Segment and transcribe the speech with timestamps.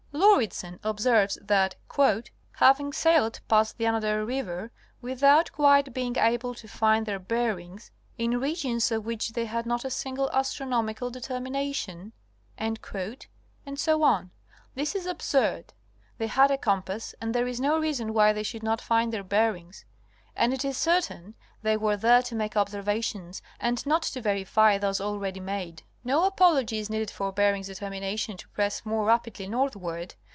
[0.13, 1.95] Lauridsen observes (American edition, p.
[1.95, 2.29] 30), that''
[2.65, 8.39] having sailed past the Anadyr River without quite being able to find their bearings, in
[8.39, 11.97] regions of which they had not a single astronomical determination,".
[11.97, 13.31] Review of Berings First Hapedition,
[13.65, 13.95] 1725 30.
[14.19, 14.29] 149 etc.
[14.75, 15.73] This is absurd.
[16.17, 19.23] They had a compass and there is no reason why they should not find their
[19.23, 19.85] bearings,
[20.35, 24.99] and it is certain they were there to make observations and not to verify those
[24.99, 25.83] already made.
[26.03, 30.15] No apology is needed for Bering's determination to press more rapidly northward.